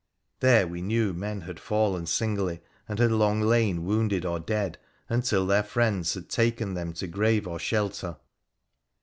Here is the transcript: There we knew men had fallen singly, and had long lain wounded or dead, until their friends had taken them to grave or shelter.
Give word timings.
There 0.39 0.65
we 0.65 0.81
knew 0.81 1.13
men 1.13 1.41
had 1.41 1.59
fallen 1.59 2.07
singly, 2.07 2.63
and 2.89 2.97
had 2.97 3.11
long 3.11 3.39
lain 3.39 3.85
wounded 3.85 4.25
or 4.25 4.39
dead, 4.39 4.79
until 5.09 5.45
their 5.45 5.61
friends 5.61 6.15
had 6.15 6.27
taken 6.27 6.73
them 6.73 6.93
to 6.93 7.05
grave 7.05 7.45
or 7.47 7.59
shelter. 7.59 8.17